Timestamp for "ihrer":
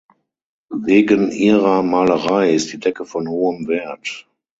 1.31-1.83